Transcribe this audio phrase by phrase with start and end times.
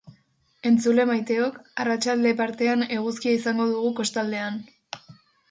[0.69, 4.61] Entzule maiteok, arratsalde partean eguzkia izango dugu kostaldean...